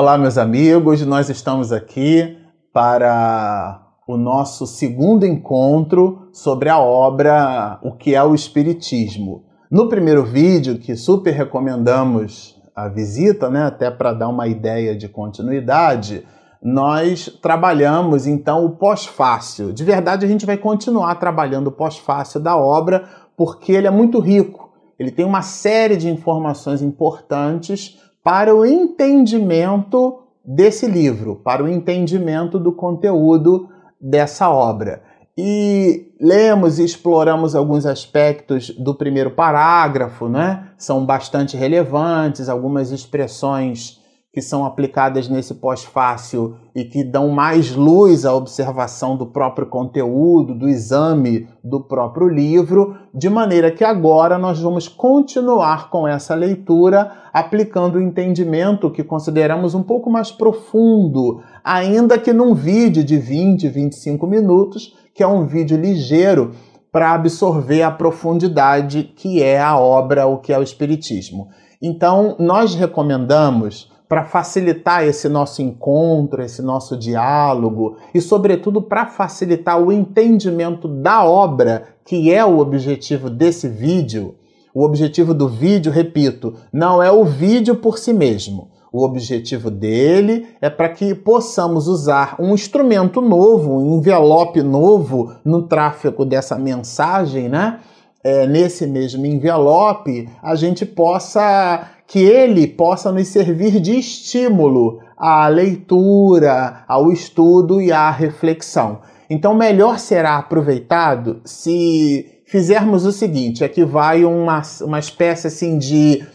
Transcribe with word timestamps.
Olá, 0.00 0.16
meus 0.16 0.38
amigos, 0.38 1.04
nós 1.04 1.28
estamos 1.28 1.72
aqui 1.72 2.38
para 2.72 3.82
o 4.06 4.16
nosso 4.16 4.64
segundo 4.64 5.26
encontro 5.26 6.28
sobre 6.32 6.68
a 6.68 6.78
obra 6.78 7.80
O 7.82 7.90
que 7.90 8.14
é 8.14 8.22
o 8.22 8.32
Espiritismo. 8.32 9.42
No 9.68 9.88
primeiro 9.88 10.24
vídeo, 10.24 10.78
que 10.78 10.94
super 10.94 11.34
recomendamos 11.34 12.56
a 12.76 12.86
visita, 12.86 13.50
né, 13.50 13.64
até 13.64 13.90
para 13.90 14.12
dar 14.12 14.28
uma 14.28 14.46
ideia 14.46 14.94
de 14.96 15.08
continuidade, 15.08 16.24
nós 16.62 17.36
trabalhamos 17.42 18.24
então 18.24 18.64
o 18.64 18.76
pós-fácil. 18.76 19.72
De 19.72 19.82
verdade, 19.82 20.24
a 20.24 20.28
gente 20.28 20.46
vai 20.46 20.56
continuar 20.56 21.16
trabalhando 21.16 21.66
o 21.66 21.72
pós-fácil 21.72 22.38
da 22.38 22.56
obra, 22.56 23.02
porque 23.36 23.72
ele 23.72 23.88
é 23.88 23.90
muito 23.90 24.20
rico. 24.20 24.70
Ele 24.96 25.10
tem 25.10 25.24
uma 25.24 25.42
série 25.42 25.96
de 25.96 26.08
informações 26.08 26.82
importantes 26.82 27.98
para 28.28 28.54
o 28.54 28.66
entendimento 28.66 30.20
desse 30.44 30.86
livro, 30.86 31.36
para 31.36 31.64
o 31.64 31.68
entendimento 31.68 32.58
do 32.58 32.70
conteúdo 32.70 33.70
dessa 33.98 34.50
obra. 34.50 35.02
E 35.34 36.12
lemos 36.20 36.78
e 36.78 36.84
exploramos 36.84 37.54
alguns 37.54 37.86
aspectos 37.86 38.68
do 38.68 38.94
primeiro 38.94 39.30
parágrafo, 39.30 40.28
né? 40.28 40.68
São 40.76 41.06
bastante 41.06 41.56
relevantes, 41.56 42.50
algumas 42.50 42.90
expressões 42.90 43.98
que 44.32 44.42
são 44.42 44.64
aplicadas 44.64 45.26
nesse 45.28 45.54
pós-fácil 45.54 46.56
e 46.74 46.84
que 46.84 47.02
dão 47.02 47.28
mais 47.28 47.74
luz 47.74 48.26
à 48.26 48.34
observação 48.34 49.16
do 49.16 49.26
próprio 49.26 49.66
conteúdo, 49.66 50.54
do 50.54 50.68
exame 50.68 51.48
do 51.64 51.80
próprio 51.80 52.28
livro, 52.28 52.94
de 53.14 53.30
maneira 53.30 53.70
que 53.70 53.82
agora 53.82 54.36
nós 54.36 54.60
vamos 54.60 54.86
continuar 54.86 55.88
com 55.88 56.06
essa 56.06 56.34
leitura, 56.34 57.10
aplicando 57.32 57.96
o 57.96 58.02
entendimento 58.02 58.90
que 58.90 59.02
consideramos 59.02 59.74
um 59.74 59.82
pouco 59.82 60.10
mais 60.10 60.30
profundo, 60.30 61.42
ainda 61.64 62.18
que 62.18 62.32
num 62.32 62.54
vídeo 62.54 63.02
de 63.02 63.16
20, 63.16 63.66
25 63.68 64.26
minutos, 64.26 64.94
que 65.14 65.22
é 65.22 65.26
um 65.26 65.46
vídeo 65.46 65.76
ligeiro 65.76 66.52
para 66.92 67.12
absorver 67.12 67.82
a 67.82 67.90
profundidade 67.90 69.04
que 69.16 69.42
é 69.42 69.60
a 69.60 69.78
obra, 69.78 70.26
o 70.26 70.38
que 70.38 70.52
é 70.52 70.58
o 70.58 70.62
Espiritismo. 70.62 71.48
Então, 71.80 72.36
nós 72.38 72.74
recomendamos 72.74 73.90
para 74.08 74.24
facilitar 74.24 75.04
esse 75.04 75.28
nosso 75.28 75.60
encontro, 75.60 76.42
esse 76.42 76.62
nosso 76.62 76.96
diálogo 76.96 77.96
e, 78.14 78.20
sobretudo, 78.20 78.80
para 78.80 79.06
facilitar 79.06 79.78
o 79.78 79.92
entendimento 79.92 80.88
da 80.88 81.24
obra, 81.24 81.88
que 82.04 82.32
é 82.32 82.44
o 82.44 82.58
objetivo 82.58 83.28
desse 83.28 83.68
vídeo. 83.68 84.34
O 84.74 84.82
objetivo 84.82 85.34
do 85.34 85.48
vídeo, 85.48 85.92
repito, 85.92 86.54
não 86.72 87.02
é 87.02 87.10
o 87.12 87.24
vídeo 87.24 87.76
por 87.76 87.98
si 87.98 88.12
mesmo. 88.12 88.70
O 88.90 89.04
objetivo 89.04 89.70
dele 89.70 90.46
é 90.62 90.70
para 90.70 90.88
que 90.88 91.14
possamos 91.14 91.86
usar 91.86 92.36
um 92.38 92.54
instrumento 92.54 93.20
novo, 93.20 93.76
um 93.76 93.98
envelope 93.98 94.62
novo 94.62 95.34
no 95.44 95.62
tráfego 95.62 96.24
dessa 96.24 96.58
mensagem, 96.58 97.48
né? 97.48 97.80
É, 98.22 98.46
nesse 98.48 98.84
mesmo 98.84 99.24
envelope, 99.24 100.28
a 100.42 100.56
gente 100.56 100.84
possa 100.84 101.88
que 102.06 102.18
ele 102.18 102.66
possa 102.66 103.12
nos 103.12 103.28
servir 103.28 103.78
de 103.80 103.96
estímulo 103.96 104.98
à 105.16 105.46
leitura, 105.46 106.84
ao 106.88 107.12
estudo 107.12 107.80
e 107.80 107.92
à 107.92 108.10
reflexão. 108.10 109.00
Então, 109.30 109.54
melhor 109.54 109.98
será 109.98 110.36
aproveitado 110.36 111.40
se 111.44 112.42
fizermos 112.44 113.04
o 113.04 113.12
seguinte: 113.12 113.62
aqui 113.62 113.84
vai 113.84 114.24
uma, 114.24 114.62
uma 114.80 114.98
espécie 114.98 115.46
assim 115.46 115.78
de 115.78 116.26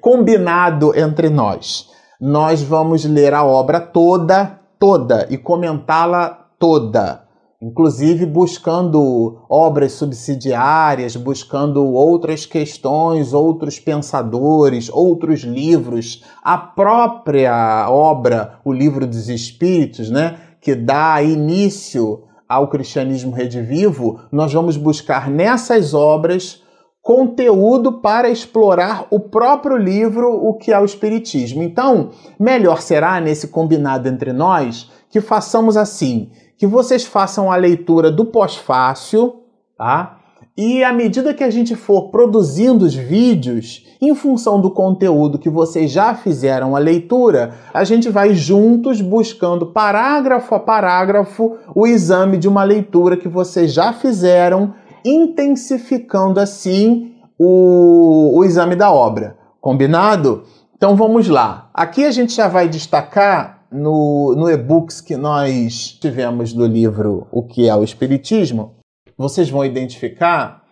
combinado 0.00 0.92
entre 0.98 1.30
nós. 1.30 1.88
Nós 2.20 2.60
vamos 2.60 3.04
ler 3.04 3.32
a 3.32 3.44
obra 3.44 3.80
toda, 3.80 4.60
toda 4.78 5.26
e 5.30 5.38
comentá-la 5.38 6.48
toda 6.58 7.29
inclusive 7.60 8.24
buscando 8.24 9.42
obras 9.48 9.92
subsidiárias, 9.92 11.14
buscando 11.14 11.84
outras 11.84 12.46
questões, 12.46 13.34
outros 13.34 13.78
pensadores, 13.78 14.88
outros 14.88 15.40
livros, 15.40 16.24
a 16.42 16.56
própria 16.56 17.86
obra, 17.90 18.58
o 18.64 18.72
Livro 18.72 19.06
dos 19.06 19.28
Espíritos, 19.28 20.08
né, 20.08 20.38
que 20.60 20.74
dá 20.74 21.22
início 21.22 22.24
ao 22.48 22.68
cristianismo 22.68 23.32
redivivo, 23.32 24.20
nós 24.32 24.52
vamos 24.52 24.76
buscar 24.76 25.30
nessas 25.30 25.92
obras 25.92 26.62
conteúdo 27.02 28.00
para 28.00 28.28
explorar 28.28 29.06
o 29.10 29.20
próprio 29.20 29.76
livro, 29.76 30.28
o 30.32 30.54
que 30.54 30.72
é 30.72 30.78
o 30.78 30.84
Espiritismo. 30.84 31.62
Então, 31.62 32.10
melhor 32.38 32.80
será, 32.80 33.20
nesse 33.20 33.48
combinado 33.48 34.08
entre 34.08 34.32
nós, 34.32 34.90
que 35.08 35.20
façamos 35.20 35.76
assim: 35.76 36.30
que 36.60 36.66
vocês 36.66 37.06
façam 37.06 37.50
a 37.50 37.56
leitura 37.56 38.12
do 38.12 38.26
pós-fácil, 38.26 39.44
tá? 39.78 40.18
E 40.54 40.84
à 40.84 40.92
medida 40.92 41.32
que 41.32 41.42
a 41.42 41.48
gente 41.48 41.74
for 41.74 42.10
produzindo 42.10 42.84
os 42.84 42.94
vídeos, 42.94 43.86
em 43.98 44.14
função 44.14 44.60
do 44.60 44.70
conteúdo 44.70 45.38
que 45.38 45.48
vocês 45.48 45.90
já 45.90 46.14
fizeram 46.14 46.76
a 46.76 46.78
leitura, 46.78 47.54
a 47.72 47.82
gente 47.82 48.10
vai 48.10 48.34
juntos 48.34 49.00
buscando 49.00 49.72
parágrafo 49.72 50.54
a 50.54 50.60
parágrafo 50.60 51.56
o 51.74 51.86
exame 51.86 52.36
de 52.36 52.46
uma 52.46 52.62
leitura 52.62 53.16
que 53.16 53.26
vocês 53.26 53.72
já 53.72 53.94
fizeram, 53.94 54.74
intensificando 55.02 56.38
assim 56.38 57.14
o, 57.38 58.36
o 58.36 58.44
exame 58.44 58.76
da 58.76 58.92
obra. 58.92 59.34
Combinado? 59.62 60.42
Então 60.76 60.94
vamos 60.94 61.26
lá. 61.26 61.70
Aqui 61.72 62.04
a 62.04 62.10
gente 62.10 62.34
já 62.34 62.48
vai 62.48 62.68
destacar 62.68 63.59
no, 63.70 64.34
no 64.36 64.50
e-books 64.50 65.00
que 65.00 65.16
nós 65.16 65.96
tivemos 66.00 66.52
do 66.52 66.66
livro 66.66 67.26
O 67.30 67.42
que 67.42 67.68
é 67.68 67.74
o 67.74 67.84
Espiritismo, 67.84 68.76
vocês 69.16 69.48
vão 69.50 69.64
identificar 69.64 70.62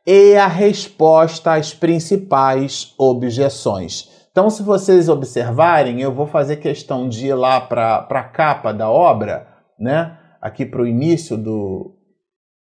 e 0.05 0.35
a 0.35 0.45
resposta 0.45 1.53
às 1.53 1.73
principais 1.73 2.93
objeções. 2.97 4.09
Então, 4.29 4.49
se 4.49 4.61
vocês 4.61 5.07
observarem, 5.07 6.01
eu 6.01 6.13
vou 6.13 6.27
fazer 6.27 6.57
questão 6.57 7.07
de 7.07 7.27
ir 7.27 7.33
lá 7.33 7.61
para 7.61 8.05
a 8.09 8.23
capa 8.23 8.73
da 8.73 8.91
obra, 8.91 9.47
né? 9.79 10.17
aqui 10.41 10.65
para 10.65 10.81
o 10.81 10.87
início 10.87 11.37
do, 11.37 11.95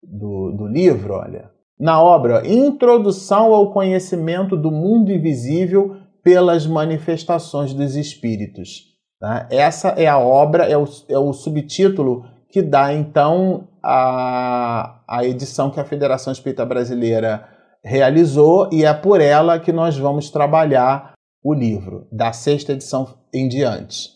do, 0.03 0.51
do 0.51 0.67
livro, 0.67 1.15
olha. 1.15 1.49
Na 1.79 1.99
obra 1.99 2.47
Introdução 2.47 3.55
ao 3.55 3.73
Conhecimento 3.73 4.55
do 4.55 4.69
Mundo 4.69 5.11
Invisível 5.11 5.97
pelas 6.23 6.67
Manifestações 6.67 7.73
dos 7.73 7.95
Espíritos 7.95 8.93
Né? 9.21 9.47
Essa 9.49 9.89
é 9.89 10.07
a 10.07 10.17
obra, 10.17 10.65
é 10.65 10.77
o, 10.77 10.85
é 11.09 11.17
o 11.17 11.33
subtítulo 11.33 12.25
que 12.49 12.61
dá 12.61 12.93
então 12.93 13.67
a, 13.83 15.01
a 15.07 15.25
edição 15.25 15.69
que 15.69 15.79
a 15.79 15.85
Federação 15.85 16.31
Espírita 16.31 16.65
Brasileira 16.65 17.47
realizou 17.83 18.69
e 18.71 18.83
é 18.83 18.93
por 18.93 19.21
ela 19.21 19.59
que 19.59 19.71
nós 19.71 19.97
vamos 19.97 20.29
trabalhar 20.29 21.13
o 21.43 21.53
livro, 21.53 22.07
da 22.11 22.33
sexta 22.33 22.71
edição 22.71 23.19
em 23.31 23.47
diante. 23.47 24.09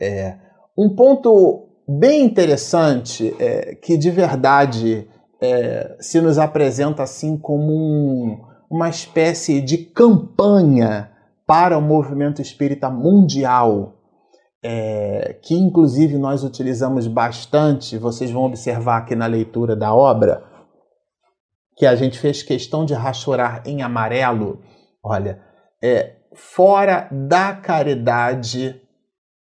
É, 0.00 0.36
um 0.76 0.94
ponto 0.94 1.68
bem 1.88 2.24
interessante 2.24 3.34
é, 3.38 3.74
que 3.76 3.96
de 3.96 4.10
verdade 4.10 5.08
é, 5.40 5.96
se 6.00 6.20
nos 6.20 6.38
apresenta 6.38 7.02
assim 7.02 7.38
como 7.38 7.72
um, 7.72 8.38
uma 8.70 8.90
espécie 8.90 9.60
de 9.60 9.78
campanha 9.78 11.10
para 11.46 11.78
o 11.78 11.82
movimento 11.82 12.42
espírita 12.42 12.90
mundial, 12.90 13.95
é, 14.68 15.38
que 15.40 15.54
inclusive 15.54 16.18
nós 16.18 16.42
utilizamos 16.42 17.06
bastante, 17.06 17.96
vocês 17.96 18.32
vão 18.32 18.42
observar 18.42 18.96
aqui 18.96 19.14
na 19.14 19.26
leitura 19.26 19.76
da 19.76 19.94
obra, 19.94 20.42
que 21.76 21.86
a 21.86 21.94
gente 21.94 22.18
fez 22.18 22.42
questão 22.42 22.84
de 22.84 22.92
rachurar 22.92 23.62
em 23.64 23.82
amarelo. 23.82 24.58
Olha, 25.04 25.40
é, 25.80 26.16
fora 26.34 27.08
da 27.12 27.54
caridade 27.54 28.74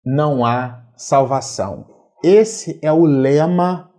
não 0.03 0.43
há 0.43 0.83
salvação. 0.97 1.85
Esse 2.23 2.79
é 2.81 2.91
o 2.91 3.05
lema 3.05 3.91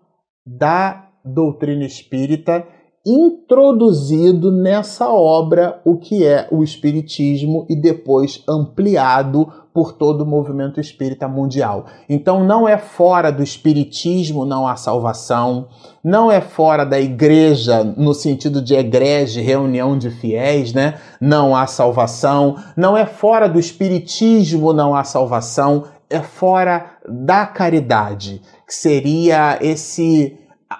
da 0.44 1.10
doutrina 1.24 1.84
espírita 1.84 2.66
introduzido 3.06 4.50
nessa 4.50 5.12
obra 5.12 5.80
o 5.84 5.96
que 5.96 6.24
é 6.24 6.48
o 6.50 6.64
espiritismo 6.64 7.66
e 7.70 7.76
depois 7.76 8.42
ampliado 8.48 9.63
por 9.74 9.92
todo 9.92 10.20
o 10.20 10.26
movimento 10.26 10.80
espírita 10.80 11.26
mundial. 11.26 11.86
Então 12.08 12.44
não 12.44 12.68
é 12.68 12.78
fora 12.78 13.32
do 13.32 13.42
espiritismo 13.42 14.46
não 14.46 14.68
há 14.68 14.76
salvação, 14.76 15.66
não 16.02 16.30
é 16.30 16.40
fora 16.40 16.86
da 16.86 17.00
igreja 17.00 17.82
no 17.82 18.14
sentido 18.14 18.62
de 18.62 18.76
egrege, 18.76 19.40
reunião 19.40 19.98
de 19.98 20.10
fiéis, 20.10 20.72
né? 20.72 20.94
Não 21.20 21.56
há 21.56 21.66
salvação, 21.66 22.56
não 22.76 22.96
é 22.96 23.04
fora 23.04 23.48
do 23.48 23.58
espiritismo 23.58 24.72
não 24.72 24.94
há 24.94 25.02
salvação, 25.02 25.86
é 26.08 26.20
fora 26.20 26.92
da 27.08 27.44
caridade, 27.44 28.40
que 28.64 28.74
seria 28.74 29.58
esse 29.60 30.38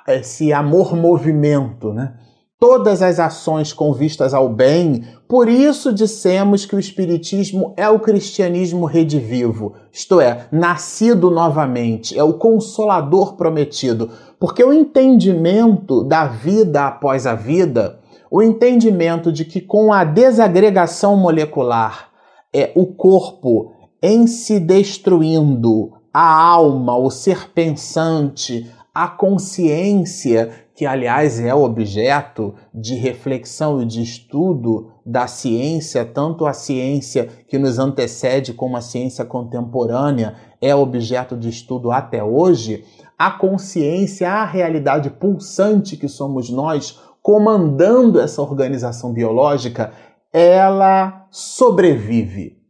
esse 0.08 0.52
amor 0.52 0.94
movimento, 0.94 1.92
né? 1.92 2.14
Todas 2.58 3.02
as 3.02 3.18
ações 3.18 3.72
com 3.72 3.92
vistas 3.92 4.32
ao 4.32 4.48
bem, 4.48 5.04
por 5.28 5.48
isso 5.48 5.92
dissemos 5.92 6.64
que 6.64 6.76
o 6.76 6.78
Espiritismo 6.78 7.74
é 7.76 7.88
o 7.88 8.00
cristianismo 8.00 8.86
redivivo, 8.86 9.74
isto 9.92 10.20
é, 10.20 10.46
nascido 10.50 11.30
novamente, 11.30 12.18
é 12.18 12.22
o 12.22 12.34
consolador 12.34 13.36
prometido, 13.36 14.10
porque 14.38 14.62
o 14.62 14.72
entendimento 14.72 16.04
da 16.04 16.26
vida 16.26 16.86
após 16.86 17.26
a 17.26 17.34
vida, 17.34 18.00
o 18.30 18.42
entendimento 18.42 19.30
de 19.30 19.44
que 19.44 19.60
com 19.60 19.92
a 19.92 20.04
desagregação 20.04 21.16
molecular, 21.16 22.08
é 22.52 22.72
o 22.74 22.86
corpo 22.86 23.72
em 24.02 24.26
se 24.26 24.60
destruindo, 24.60 25.92
a 26.12 26.40
alma, 26.40 26.96
o 26.96 27.10
ser 27.10 27.50
pensante, 27.50 28.70
a 28.94 29.08
consciência 29.08 30.50
que 30.72 30.86
aliás 30.86 31.40
é 31.40 31.52
objeto 31.52 32.54
de 32.72 32.94
reflexão 32.94 33.82
e 33.82 33.84
de 33.84 34.00
estudo 34.00 34.92
da 35.04 35.26
ciência, 35.26 36.04
tanto 36.04 36.46
a 36.46 36.52
ciência 36.52 37.28
que 37.48 37.58
nos 37.58 37.78
antecede 37.78 38.52
como 38.52 38.76
a 38.76 38.80
ciência 38.80 39.24
contemporânea 39.24 40.36
é 40.60 40.74
objeto 40.74 41.36
de 41.36 41.48
estudo 41.48 41.90
até 41.90 42.22
hoje, 42.22 42.84
a 43.18 43.32
consciência, 43.32 44.30
a 44.30 44.44
realidade 44.44 45.10
pulsante 45.10 45.96
que 45.96 46.08
somos 46.08 46.48
nós, 46.48 46.98
comandando 47.20 48.20
essa 48.20 48.42
organização 48.42 49.12
biológica, 49.12 49.92
ela 50.32 51.26
sobrevive 51.30 52.63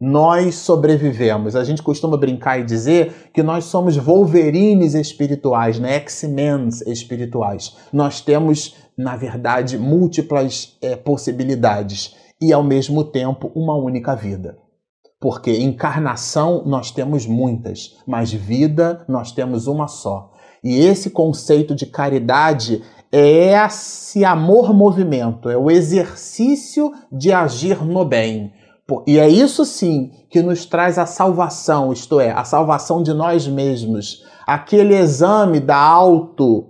nós 0.00 0.54
sobrevivemos. 0.54 1.54
A 1.54 1.62
gente 1.62 1.82
costuma 1.82 2.16
brincar 2.16 2.58
e 2.58 2.64
dizer 2.64 3.30
que 3.34 3.42
nós 3.42 3.66
somos 3.66 3.98
Wolverines 3.98 4.94
espirituais, 4.94 5.78
né? 5.78 5.96
X-Men 5.96 6.68
espirituais. 6.86 7.76
Nós 7.92 8.22
temos, 8.22 8.76
na 8.96 9.14
verdade, 9.14 9.76
múltiplas 9.76 10.78
é, 10.80 10.96
possibilidades 10.96 12.16
e, 12.40 12.50
ao 12.50 12.62
mesmo 12.62 13.04
tempo, 13.04 13.52
uma 13.54 13.76
única 13.76 14.16
vida. 14.16 14.56
Porque 15.20 15.58
encarnação 15.58 16.64
nós 16.64 16.90
temos 16.90 17.26
muitas, 17.26 17.98
mas 18.06 18.32
vida 18.32 19.04
nós 19.06 19.32
temos 19.32 19.66
uma 19.66 19.86
só. 19.86 20.32
E 20.64 20.78
esse 20.78 21.10
conceito 21.10 21.74
de 21.74 21.84
caridade 21.84 22.82
é 23.12 23.52
esse 23.66 24.24
amor-movimento, 24.24 25.50
é 25.50 25.58
o 25.58 25.70
exercício 25.70 26.90
de 27.12 27.32
agir 27.32 27.84
no 27.84 28.02
bem 28.02 28.52
e 29.06 29.18
é 29.18 29.28
isso 29.28 29.64
sim 29.64 30.10
que 30.28 30.42
nos 30.42 30.64
traz 30.64 30.98
a 30.98 31.06
salvação, 31.06 31.92
isto 31.92 32.20
é, 32.20 32.30
a 32.30 32.44
salvação 32.44 33.02
de 33.02 33.12
nós 33.12 33.46
mesmos. 33.46 34.24
Aquele 34.46 34.94
exame 34.94 35.60
da 35.60 35.76
auto, 35.76 36.66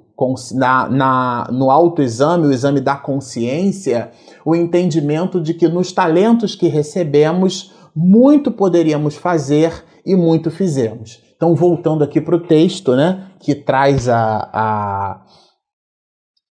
na, 0.54 0.88
na, 0.88 1.48
no 1.50 1.70
autoexame, 1.70 2.46
o 2.46 2.52
exame 2.52 2.80
da 2.80 2.96
consciência, 2.96 4.10
o 4.44 4.54
entendimento 4.54 5.40
de 5.40 5.54
que 5.54 5.68
nos 5.68 5.92
talentos 5.92 6.54
que 6.54 6.68
recebemos, 6.68 7.72
muito 7.94 8.50
poderíamos 8.52 9.16
fazer 9.16 9.84
e 10.04 10.14
muito 10.14 10.50
fizemos. 10.50 11.22
Então, 11.36 11.54
voltando 11.54 12.04
aqui 12.04 12.20
para 12.20 12.36
o 12.36 12.46
texto, 12.46 12.94
né, 12.94 13.30
que 13.40 13.54
traz 13.54 14.08
a, 14.08 14.50
a, 14.52 15.22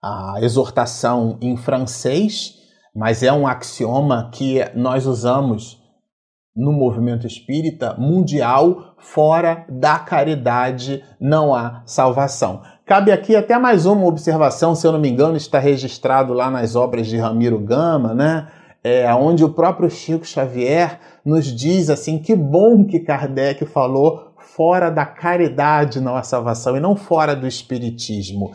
a 0.03 0.35
exortação 0.41 1.37
em 1.41 1.55
francês, 1.55 2.58
mas 2.95 3.23
é 3.23 3.31
um 3.31 3.47
axioma 3.47 4.29
que 4.33 4.63
nós 4.75 5.05
usamos 5.05 5.79
no 6.55 6.73
movimento 6.73 7.25
espírita 7.25 7.95
mundial, 7.97 8.95
fora 8.97 9.65
da 9.69 9.97
caridade 9.97 11.03
não 11.19 11.55
há 11.55 11.81
salvação. 11.85 12.61
Cabe 12.85 13.11
aqui 13.11 13.35
até 13.35 13.57
mais 13.57 13.85
uma 13.85 14.05
observação, 14.05 14.75
se 14.75 14.85
eu 14.85 14.91
não 14.91 14.99
me 14.99 15.09
engano, 15.09 15.37
está 15.37 15.59
registrado 15.59 16.33
lá 16.33 16.49
nas 16.49 16.75
obras 16.75 17.07
de 17.07 17.17
Ramiro 17.17 17.59
Gama, 17.59 18.13
né? 18.13 18.47
É, 18.83 19.13
onde 19.13 19.43
o 19.43 19.49
próprio 19.49 19.89
Chico 19.89 20.25
Xavier 20.25 20.99
nos 21.23 21.45
diz 21.45 21.89
assim: 21.89 22.17
que 22.17 22.35
bom 22.35 22.83
que 22.85 22.99
Kardec 22.99 23.65
falou 23.65 24.33
fora 24.37 24.89
da 24.89 25.05
caridade 25.05 26.01
não 26.01 26.15
há 26.15 26.23
salvação 26.23 26.75
e 26.75 26.79
não 26.79 26.95
fora 26.95 27.35
do 27.35 27.47
espiritismo. 27.47 28.51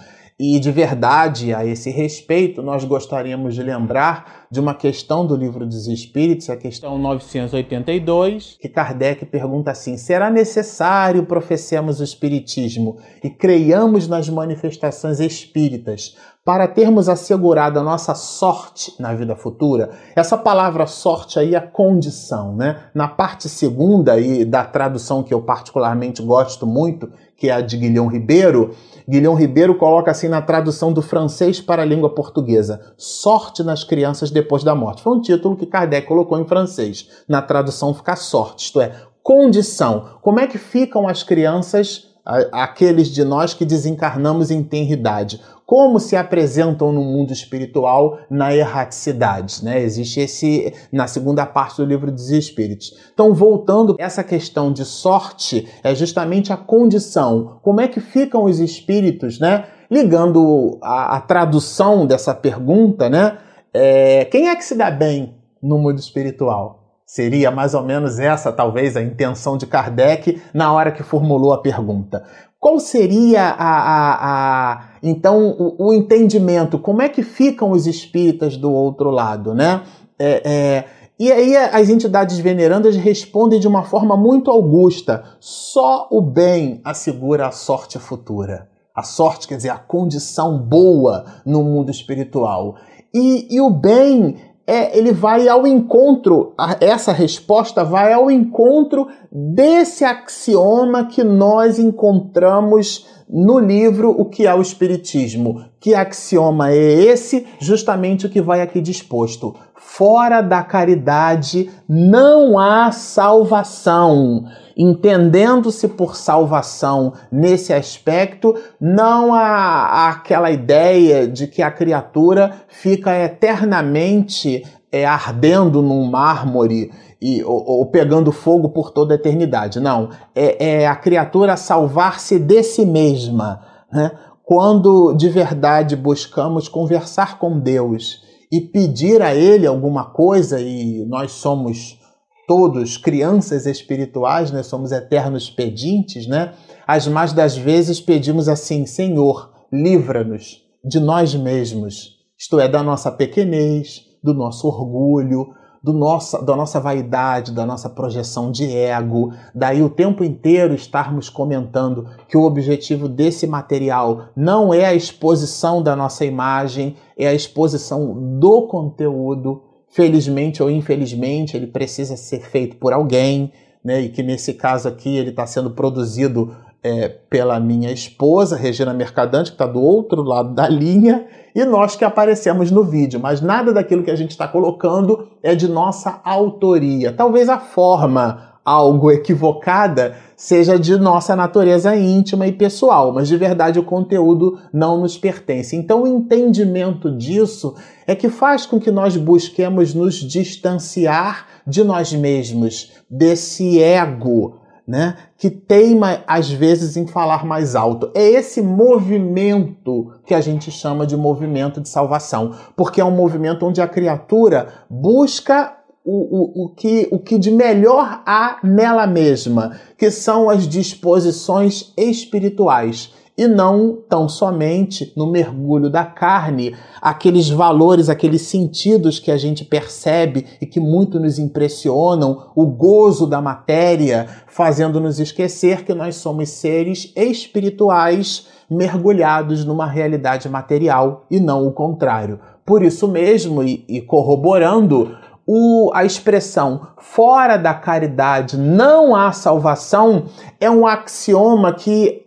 E 0.47 0.61
de 0.61 0.71
verdade, 0.71 1.55
a 1.55 1.65
esse 1.65 1.89
respeito, 1.89 2.61
nós 2.61 2.85
gostaríamos 2.85 3.55
de 3.55 3.63
lembrar 3.63 4.45
de 4.51 4.61
uma 4.61 4.75
questão 4.75 5.27
do 5.27 5.35
Livro 5.35 5.65
dos 5.65 5.87
Espíritos, 5.87 6.51
a 6.51 6.57
questão 6.57 6.99
982, 6.99 8.59
que 8.61 8.69
Kardec 8.69 9.25
pergunta 9.25 9.71
assim: 9.71 9.97
será 9.97 10.31
necessário 10.31 11.25
professemos 11.25 11.99
o 11.99 12.05
Espiritismo 12.05 12.99
e 13.23 13.31
creiamos 13.31 14.07
nas 14.07 14.29
manifestações 14.29 15.19
espíritas 15.19 16.15
para 16.45 16.69
termos 16.69 17.09
assegurado 17.09 17.79
a 17.79 17.83
nossa 17.83 18.15
sorte 18.15 18.95
na 19.01 19.15
vida 19.15 19.35
futura. 19.35 19.93
Essa 20.15 20.37
palavra 20.37 20.87
sorte 20.87 21.39
aí 21.39 21.55
é 21.55 21.61
condição, 21.61 22.55
né? 22.55 22.91
Na 22.95 23.09
parte 23.09 23.49
segunda 23.49 24.21
e 24.21 24.45
da 24.45 24.63
tradução 24.63 25.23
que 25.23 25.33
eu 25.33 25.41
particularmente 25.41 26.23
gosto 26.23 26.67
muito, 26.67 27.11
que 27.35 27.49
é 27.49 27.55
a 27.55 27.63
de 27.63 27.79
Guilhom 27.79 28.09
Ribeiro, 28.09 28.75
Guilhom 29.09 29.35
Ribeiro 29.35 29.75
coloca 29.75 30.11
assim 30.11 30.29
na 30.29 30.41
tradução 30.41 30.93
do 30.93 31.03
francês 31.03 31.61
para 31.61 31.83
a 31.83 31.85
língua 31.85 32.11
portuguesa: 32.15 32.95
sorte 32.97 33.63
nas 33.63 33.85
crianças 33.85 34.31
depois 34.31 34.65
da 34.65 34.75
morte. 34.75 35.03
Foi 35.03 35.17
um 35.17 35.21
título 35.21 35.57
que 35.57 35.67
Kardec 35.67 36.07
colocou 36.07 36.39
em 36.39 36.47
francês. 36.47 37.09
Na 37.29 37.43
tradução 37.43 37.93
fica 37.93 38.17
sorte, 38.17 38.67
isto 38.67 38.81
é, 38.81 38.93
condição. 39.23 40.19
Como 40.23 40.41
é 40.41 40.47
que 40.47 40.59
ficam 40.59 41.07
as 41.07 41.23
crianças 41.23 42.14
aqueles 42.53 43.09
de 43.09 43.23
nós 43.23 43.53
que 43.53 43.65
desencarnamos 43.65 44.51
em 44.51 44.63
tenridade 44.63 45.41
como 45.67 45.99
se 45.99 46.15
apresentam 46.15 46.93
no 46.93 47.03
mundo 47.03 47.33
espiritual 47.33 48.19
na 48.29 48.55
erraticidade, 48.55 49.65
né? 49.65 49.83
Existe 49.83 50.21
esse 50.21 50.75
na 50.93 51.07
segunda 51.07 51.47
parte 51.47 51.77
do 51.79 51.87
livro 51.87 52.13
dos 52.13 52.31
Espíritos. 52.31 52.95
Então, 53.13 53.33
voltando 53.33 53.97
essa 53.99 54.23
questão 54.23 54.73
de 54.73 54.85
sorte 54.85 55.67
é 55.83 55.95
justamente 55.95 56.53
a 56.53 56.57
condição. 56.57 57.59
Como 57.63 57.81
é 57.81 57.89
que 57.89 58.01
ficam 58.01 58.45
os 58.45 58.61
espíritos, 58.61 59.39
né? 59.39 59.65
Ligando 59.91 60.79
a, 60.83 61.17
a 61.17 61.21
tradução 61.21 62.07
dessa 62.07 62.35
pergunta, 62.35 63.09
né? 63.09 63.39
É, 63.73 64.27
quem 64.27 64.49
é 64.49 64.57
que 64.57 64.65
se 64.65 64.75
dá 64.75 64.91
bem 64.91 65.35
no 65.63 65.79
mundo 65.79 65.99
espiritual? 65.99 66.84
Seria 67.07 67.51
mais 67.51 67.75
ou 67.75 67.83
menos 67.83 68.19
essa, 68.19 68.51
talvez, 68.51 68.97
a 68.97 69.03
intenção 69.03 69.59
de 69.59 69.67
Kardec 69.67 70.41
na 70.55 70.73
hora 70.73 70.91
que 70.91 71.03
formulou 71.03 71.53
a 71.53 71.61
pergunta. 71.61 72.25
Qual 72.59 72.81
seria 72.81 73.43
a, 73.43 73.79
a, 73.79 74.73
a 74.73 74.85
então 75.03 75.51
o, 75.51 75.89
o, 75.89 75.93
entendimento? 75.93 76.79
Como 76.79 77.03
é 77.03 77.11
que 77.11 77.23
ficam 77.23 77.73
os 77.73 77.87
espíritas 77.87 78.57
do 78.57 78.73
outro 78.73 79.11
lado, 79.11 79.55
né? 79.55 79.83
É, 80.19 80.43
é, 80.51 80.85
E 81.19 81.31
aí 81.31 81.55
as 81.55 81.91
entidades 81.91 82.39
venerandas 82.39 82.97
respondem 82.97 83.61
de 83.61 83.69
uma 83.69 83.83
forma 83.83 84.17
muito 84.17 84.51
augusta: 84.51 85.25
só 85.39 86.09
o 86.11 86.23
bem 86.23 86.81
assegura 86.83 87.49
a 87.49 87.51
sorte 87.51 87.99
futura. 87.99 88.67
A 88.95 89.03
sorte 89.03 89.47
quer 89.47 89.57
dizer 89.57 89.69
a 89.69 89.79
condição 89.79 90.57
boa 90.57 91.27
no 91.45 91.63
mundo 91.63 91.91
espiritual. 91.91 92.77
E, 93.13 93.47
e 93.55 93.61
o 93.61 93.69
bem 93.69 94.37
é, 94.67 94.97
ele 94.97 95.13
vai 95.13 95.47
ao 95.47 95.67
encontro, 95.67 96.55
essa 96.81 97.13
resposta 97.13 97.85
vai 97.85 98.13
ao 98.13 98.31
encontro 98.31 99.09
desse 99.31 100.05
axioma 100.05 101.05
que 101.07 101.23
nós 101.23 101.79
encontramos 101.79 103.07
no 103.29 103.59
livro 103.59 104.11
O 104.11 104.25
que 104.25 104.47
é 104.47 104.55
o 104.55 104.63
Espiritismo. 104.63 105.65
Que 105.81 105.95
axioma 105.95 106.71
é 106.71 106.77
esse? 106.77 107.47
Justamente 107.59 108.27
o 108.27 108.31
que 108.31 108.41
vai 108.41 108.63
aqui 108.63 108.81
disposto. 108.81 109.55
Fora 109.77 110.41
da 110.41 110.63
caridade 110.63 111.71
não 111.87 112.59
há 112.59 112.91
salvação. 112.91 114.45
Entendendo-se 114.77 115.87
por 115.89 116.17
salvação 116.17 117.13
nesse 117.31 117.73
aspecto, 117.73 118.55
não 118.81 119.33
há 119.33 120.11
aquela 120.11 120.51
ideia 120.51 121.29
de 121.29 121.47
que 121.47 121.63
a 121.63 121.71
criatura 121.71 122.63
fica 122.69 123.17
eternamente 123.17 124.65
é, 124.91 125.05
ardendo 125.05 125.81
num 125.81 126.11
mármore 126.11 126.91
e, 127.21 127.43
ou, 127.43 127.65
ou, 127.67 127.87
pegando 127.87 128.31
fogo 128.31 128.69
por 128.69 128.91
toda 128.91 129.15
a 129.15 129.17
eternidade. 129.17 129.81
Não. 129.81 130.11
É, 130.35 130.83
é 130.83 130.87
a 130.87 130.95
criatura 130.95 131.57
salvar-se 131.57 132.39
de 132.39 132.63
si 132.63 132.85
mesma. 132.85 133.61
Né? 133.93 134.11
Quando 134.45 135.15
de 135.15 135.29
verdade 135.29 135.97
buscamos 135.97 136.69
conversar 136.69 137.39
com 137.39 137.59
Deus 137.59 138.23
e 138.53 138.61
pedir 138.61 139.23
a 139.23 139.35
Ele 139.35 139.67
alguma 139.67 140.05
coisa, 140.05 140.61
e 140.61 141.05
nós 141.07 141.33
somos 141.33 141.99
todos 142.47 142.97
crianças 142.97 143.67
espirituais, 143.67 144.51
né? 144.51 144.63
somos 144.63 144.93
eternos 144.93 145.51
pedintes, 145.51 146.27
né? 146.27 146.53
As 146.87 147.07
mais 147.07 147.33
das 147.33 147.57
vezes 147.57 148.01
pedimos 148.01 148.49
assim: 148.49 148.87
Senhor, 148.87 149.51
livra-nos 149.73 150.63
de 150.85 151.01
nós 151.01 151.35
mesmos, 151.35 152.17
isto 152.39 152.61
é, 152.61 152.69
da 152.69 152.83
nossa 152.83 153.11
pequenez, 153.11 154.03
do 154.23 154.35
nosso 154.35 154.67
orgulho, 154.69 155.55
do 155.85 155.93
nossa, 155.93 156.43
da 156.43 156.57
nossa 156.57 156.81
vaidade, 156.81 157.53
da 157.53 157.67
nossa 157.67 157.91
projeção 157.91 158.51
de 158.51 158.75
ego. 158.75 159.35
Daí 159.55 159.83
o 159.83 159.91
tempo 159.91 160.25
inteiro 160.25 160.75
estarmos 160.75 161.29
comentando 161.29 162.09
que 162.27 162.39
o 162.39 162.45
objetivo 162.45 163.07
desse 163.07 163.47
material 163.47 164.29
não 164.35 164.73
é 164.73 164.87
a 164.87 164.95
exposição 164.95 165.83
da 165.83 165.95
nossa 165.95 166.25
imagem, 166.25 166.97
é 167.19 167.29
a 167.29 167.35
exposição 167.35 168.39
do 168.39 168.67
conteúdo. 168.67 169.63
Felizmente 169.95 170.61
ou 170.61 170.69
infelizmente, 170.69 171.57
ele 171.57 171.69
precisa 171.69 172.17
ser 172.17 172.41
feito 172.41 172.75
por 172.77 172.93
alguém, 172.93 173.53
né? 173.83 174.01
E 174.01 174.09
que 174.09 174.25
nesse 174.25 174.55
caso 174.55 174.89
aqui 174.89 175.17
ele 175.17 175.31
está 175.31 175.47
sendo 175.47 175.71
produzido 175.71 176.53
é, 176.83 177.09
pela 177.09 177.61
minha 177.61 177.93
esposa, 177.93 178.57
Regina 178.57 178.93
Mercadante, 178.93 179.53
que 179.53 179.55
está 179.55 179.69
do 179.69 179.81
outro 179.81 180.21
lado 180.25 180.53
da 180.53 180.69
linha, 180.69 181.25
e 181.55 181.65
nós 181.65 181.95
que 181.95 182.05
aparecemos 182.05 182.73
no 182.73 182.83
vídeo, 182.83 183.21
mas 183.21 183.41
nada 183.41 183.73
daquilo 183.73 184.03
que 184.03 184.11
a 184.11 184.17
gente 184.17 184.33
está 184.33 184.49
colocando 184.49 185.29
é 185.41 185.55
de 185.55 185.69
nossa 185.69 186.21
autoria. 186.25 187.13
Talvez 187.13 187.49
a 187.49 187.61
forma 187.61 188.54
algo 188.65 189.11
equivocada 189.11 190.17
seja 190.37 190.79
de 190.79 190.97
nossa 190.97 191.37
natureza 191.37 191.95
íntima 191.97 192.47
e 192.47 192.53
pessoal, 192.53 193.13
mas 193.13 193.29
de 193.29 193.37
verdade 193.37 193.79
o 193.79 193.85
conteúdo 193.85 194.59
não 194.73 195.01
nos 195.01 195.19
pertence. 195.19 195.77
Então 195.77 196.03
o 196.03 196.07
entendimento 196.07 197.11
disso 197.11 197.75
é 198.07 198.15
que 198.15 198.29
faz 198.29 198.67
com 198.67 198.81
que 198.81 198.91
nós 198.91 199.17
busquemos 199.17 199.95
nos 199.95 200.17
distanciar 200.17 201.47
de 201.67 201.85
nós 201.85 202.13
mesmos, 202.13 202.93
desse 203.09 203.81
ego 203.81 204.61
né, 204.87 205.17
que 205.39 205.49
teima 205.51 206.23
às 206.27 206.51
vezes 206.51 206.97
em 206.97 207.07
falar 207.07 207.45
mais 207.45 207.75
alto. 207.75 208.11
É 208.15 208.23
esse 208.23 208.61
movimento 208.61 210.13
que 210.27 210.35
a 210.35 210.41
gente 210.41 210.71
chama 210.71 211.07
de 211.07 211.17
movimento 211.17 211.81
de 211.81 211.89
salvação, 211.89 212.55
porque 212.77 213.01
é 213.01 213.05
um 213.05 213.11
movimento 213.11 213.65
onde 213.65 213.81
a 213.81 213.89
criatura 213.89 214.69
busca 214.89 215.75
o, 216.05 216.13
o, 216.13 216.65
o, 216.65 216.69
que, 216.69 217.09
o 217.11 217.19
que 217.19 217.39
de 217.39 217.51
melhor 217.51 218.23
há 218.27 218.59
nela 218.63 219.07
mesma, 219.07 219.79
que 219.97 220.11
são 220.11 220.51
as 220.51 220.69
disposições 220.69 221.93
espirituais 221.97 223.13
e 223.37 223.49
não 223.49 223.99
tão 224.09 224.29
somente 224.29 225.13
no 225.17 225.27
mergulho 225.27 225.91
da 225.91 226.05
carne, 226.05 226.77
aqueles 227.03 227.49
valores, 227.49 228.09
aqueles 228.09 228.43
sentidos 228.43 229.19
que 229.19 229.31
a 229.31 229.37
gente 229.37 229.65
percebe 229.65 230.47
e 230.61 230.67
que 230.67 230.79
muito 230.79 231.19
nos 231.19 231.39
impressionam, 231.39 232.51
o 232.55 232.65
gozo 232.65 233.27
da 233.27 233.41
matéria, 233.41 234.29
fazendo-nos 234.47 235.19
esquecer 235.19 235.85
que 235.85 235.93
nós 235.93 236.17
somos 236.17 236.51
seres 236.51 237.13
espirituais 237.17 238.47
mergulhados 238.71 239.65
numa 239.65 239.87
realidade 239.87 240.49
material 240.49 241.27
e 241.29 241.41
não 241.41 241.67
o 241.67 241.73
contrário. 241.73 242.39
Por 242.65 242.83
isso 242.83 243.09
mesmo, 243.09 243.63
e, 243.63 243.85
e 243.89 244.01
corroborando 244.01 245.17
o, 245.47 245.91
a 245.95 246.05
expressão 246.05 246.89
fora 246.99 247.57
da 247.57 247.75
caridade 247.75 248.57
não 248.57 249.15
há 249.15 249.31
salvação 249.33 250.27
é 250.61 250.71
um 250.71 250.87
axioma 250.87 251.75
que 251.75 252.23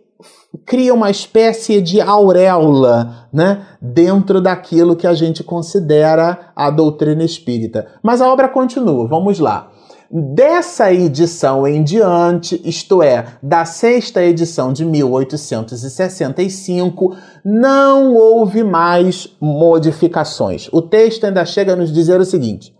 cria 0.64 0.94
uma 0.94 1.10
espécie 1.10 1.80
de 1.80 2.00
auréola 2.00 3.28
né, 3.32 3.66
dentro 3.80 4.40
daquilo 4.40 4.96
que 4.96 5.06
a 5.06 5.14
gente 5.14 5.44
considera 5.44 6.50
a 6.54 6.70
doutrina 6.70 7.24
espírita. 7.24 7.86
Mas 8.02 8.20
a 8.20 8.30
obra 8.30 8.48
continua, 8.48 9.06
vamos 9.06 9.38
lá. 9.38 9.70
Dessa 10.10 10.90
edição 10.90 11.66
em 11.66 11.84
diante, 11.84 12.58
isto 12.64 13.02
é, 13.02 13.26
da 13.42 13.66
sexta 13.66 14.22
edição 14.22 14.72
de 14.72 14.82
1865, 14.82 17.14
não 17.44 18.14
houve 18.14 18.64
mais 18.64 19.28
modificações. 19.38 20.70
O 20.72 20.80
texto 20.80 21.24
ainda 21.24 21.44
chega 21.44 21.74
a 21.74 21.76
nos 21.76 21.92
dizer 21.92 22.18
o 22.18 22.24
seguinte: 22.24 22.74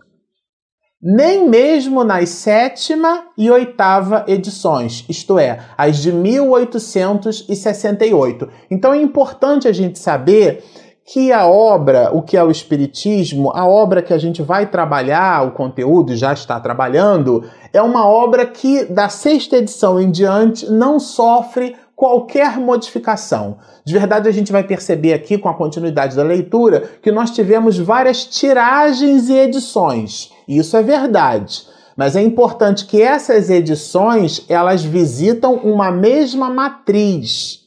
nem 1.01 1.47
mesmo 1.47 2.03
nas 2.03 2.27
sétima 2.29 3.27
e 3.37 3.49
oitava 3.49 4.25
edições, 4.27 5.05
isto 5.07 5.39
é, 5.39 5.59
as 5.77 5.95
de 5.97 6.11
1868. 6.11 8.49
Então 8.69 8.93
é 8.93 9.01
importante 9.01 9.65
a 9.67 9.71
gente 9.71 9.97
saber 9.97 10.61
que 11.11 11.31
a 11.31 11.47
obra, 11.47 12.11
o 12.13 12.21
que 12.21 12.37
é 12.37 12.43
o 12.43 12.51
Espiritismo, 12.51 13.51
a 13.55 13.65
obra 13.65 14.01
que 14.01 14.13
a 14.13 14.17
gente 14.17 14.43
vai 14.43 14.67
trabalhar, 14.67 15.47
o 15.47 15.51
conteúdo 15.51 16.15
já 16.15 16.33
está 16.33 16.59
trabalhando, 16.59 17.43
é 17.73 17.81
uma 17.81 18.07
obra 18.07 18.45
que 18.45 18.85
da 18.85 19.09
sexta 19.09 19.57
edição 19.57 19.99
em 19.99 20.11
diante 20.11 20.69
não 20.69 20.99
sofre 20.99 21.75
qualquer 21.99 22.57
modificação. 22.57 23.57
De 23.83 23.91
verdade, 23.91 24.29
a 24.29 24.31
gente 24.31 24.53
vai 24.53 24.63
perceber 24.63 25.11
aqui, 25.11 25.37
com 25.37 25.49
a 25.49 25.53
continuidade 25.53 26.15
da 26.15 26.23
leitura, 26.23 26.89
que 27.01 27.11
nós 27.11 27.29
tivemos 27.29 27.77
várias 27.77 28.23
tiragens 28.23 29.27
e 29.27 29.33
edições. 29.33 30.31
Isso 30.47 30.77
é 30.77 30.81
verdade. 30.81 31.67
Mas 31.97 32.15
é 32.15 32.21
importante 32.21 32.85
que 32.85 33.01
essas 33.01 33.49
edições 33.49 34.45
elas 34.47 34.81
visitam 34.81 35.55
uma 35.55 35.91
mesma 35.91 36.49
matriz. 36.49 37.65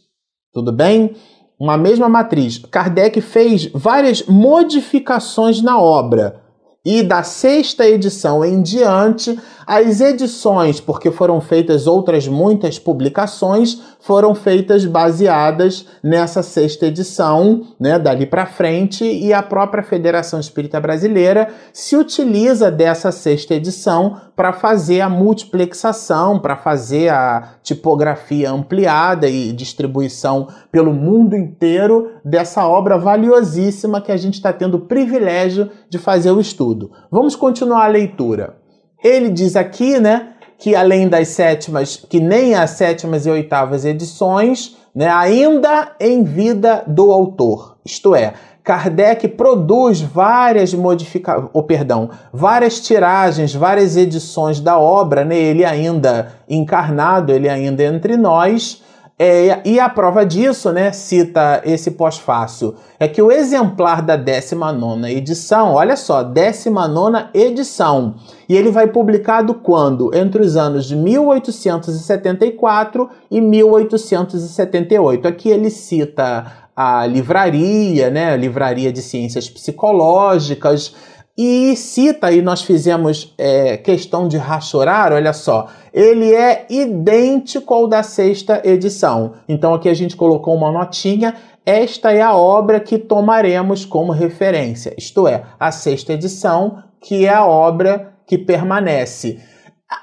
Tudo 0.50 0.72
bem? 0.72 1.14
Uma 1.60 1.76
mesma 1.76 2.08
matriz. 2.08 2.56
Kardec 2.56 3.20
fez 3.20 3.66
várias 3.66 4.22
modificações 4.22 5.60
na 5.60 5.78
obra. 5.78 6.41
E 6.84 7.00
da 7.00 7.22
sexta 7.22 7.86
edição 7.86 8.44
em 8.44 8.60
diante, 8.60 9.38
as 9.64 10.00
edições, 10.00 10.80
porque 10.80 11.12
foram 11.12 11.40
feitas 11.40 11.86
outras 11.86 12.26
muitas 12.26 12.76
publicações, 12.76 13.80
foram 14.00 14.34
feitas 14.34 14.84
baseadas 14.84 15.86
nessa 16.02 16.42
sexta 16.42 16.86
edição, 16.86 17.68
né, 17.78 18.00
dali 18.00 18.26
para 18.26 18.46
frente, 18.46 19.04
e 19.04 19.32
a 19.32 19.40
própria 19.40 19.84
Federação 19.84 20.40
Espírita 20.40 20.80
Brasileira 20.80 21.54
se 21.72 21.96
utiliza 21.96 22.68
dessa 22.68 23.12
sexta 23.12 23.54
edição 23.54 24.20
para 24.42 24.52
fazer 24.52 25.00
a 25.00 25.08
multiplexação, 25.08 26.36
para 26.36 26.56
fazer 26.56 27.10
a 27.10 27.50
tipografia 27.62 28.50
ampliada 28.50 29.28
e 29.28 29.52
distribuição 29.52 30.48
pelo 30.72 30.92
mundo 30.92 31.36
inteiro 31.36 32.14
dessa 32.24 32.66
obra 32.66 32.98
valiosíssima 32.98 34.00
que 34.00 34.10
a 34.10 34.16
gente 34.16 34.34
está 34.34 34.52
tendo 34.52 34.78
o 34.78 34.80
privilégio 34.80 35.70
de 35.88 35.96
fazer 35.96 36.32
o 36.32 36.40
estudo. 36.40 36.90
Vamos 37.08 37.36
continuar 37.36 37.84
a 37.84 37.86
leitura. 37.86 38.56
Ele 39.00 39.28
diz 39.28 39.54
aqui, 39.54 40.00
né, 40.00 40.30
que 40.58 40.74
além 40.74 41.08
das 41.08 41.28
sétimas, 41.28 41.94
que 41.96 42.18
nem 42.18 42.56
as 42.56 42.70
sétimas 42.70 43.26
e 43.26 43.30
oitavas 43.30 43.84
edições, 43.84 44.76
né, 44.92 45.08
ainda 45.08 45.94
em 46.00 46.24
vida 46.24 46.82
do 46.88 47.12
autor. 47.12 47.76
Isto 47.84 48.12
é, 48.12 48.34
Kardec 48.64 49.28
produz 49.28 50.00
várias 50.00 50.72
modificações, 50.72 51.50
oh, 51.52 51.62
perdão, 51.62 52.08
várias 52.32 52.80
tiragens, 52.80 53.54
várias 53.54 53.96
edições 53.96 54.60
da 54.60 54.78
obra, 54.78 55.24
né, 55.24 55.36
ele 55.36 55.64
ainda 55.64 56.32
encarnado, 56.48 57.32
ele 57.32 57.48
ainda 57.48 57.82
entre 57.82 58.16
nós, 58.16 58.80
É, 59.18 59.60
e 59.64 59.78
a 59.78 59.88
prova 59.88 60.26
disso, 60.26 60.72
né, 60.72 60.90
cita 60.90 61.62
esse 61.64 61.92
pós-fácil, 61.92 62.74
é 62.98 63.06
que 63.06 63.22
o 63.22 63.30
exemplar 63.30 64.02
da 64.02 64.16
19 64.16 65.06
edição, 65.06 65.74
olha 65.74 65.96
só, 65.96 66.24
19 66.24 67.26
edição, 67.32 68.16
e 68.48 68.56
ele 68.56 68.72
vai 68.72 68.88
publicado 68.88 69.54
quando? 69.54 70.12
Entre 70.12 70.42
os 70.42 70.56
anos 70.56 70.86
de 70.86 70.96
1874 70.96 73.08
e 73.30 73.40
1878. 73.40 75.28
Aqui 75.28 75.50
ele 75.50 75.70
cita 75.70 76.44
a 76.74 77.06
livraria, 77.06 78.10
né, 78.10 78.32
a 78.32 78.36
livraria 78.36 78.92
de 78.92 79.02
ciências 79.02 79.48
psicológicas, 79.48 80.94
e 81.36 81.74
cita, 81.76 82.30
e 82.30 82.42
nós 82.42 82.62
fizemos 82.62 83.34
é, 83.38 83.78
questão 83.78 84.28
de 84.28 84.36
rachorar, 84.36 85.12
olha 85.12 85.32
só, 85.32 85.68
ele 85.92 86.32
é 86.34 86.66
idêntico 86.68 87.72
ao 87.72 87.86
da 87.86 88.02
sexta 88.02 88.60
edição. 88.64 89.34
Então 89.48 89.72
aqui 89.72 89.88
a 89.88 89.94
gente 89.94 90.14
colocou 90.14 90.54
uma 90.54 90.70
notinha. 90.70 91.34
Esta 91.64 92.12
é 92.12 92.20
a 92.20 92.34
obra 92.34 92.80
que 92.80 92.98
tomaremos 92.98 93.84
como 93.84 94.12
referência, 94.12 94.94
isto 94.98 95.26
é, 95.26 95.44
a 95.58 95.70
sexta 95.72 96.12
edição, 96.12 96.82
que 97.00 97.24
é 97.24 97.32
a 97.32 97.46
obra 97.46 98.12
que 98.26 98.36
permanece. 98.36 99.40